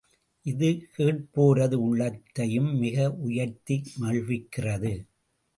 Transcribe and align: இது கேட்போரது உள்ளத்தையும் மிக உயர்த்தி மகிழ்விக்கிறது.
இது 0.45 0.69
கேட்போரது 0.95 1.77
உள்ளத்தையும் 1.81 2.71
மிக 2.77 2.97
உயர்த்தி 3.19 3.77
மகிழ்விக்கிறது. 3.99 4.93